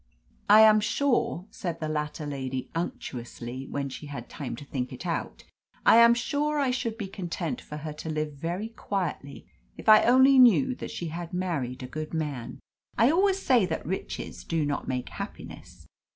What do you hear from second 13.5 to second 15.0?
that riches do not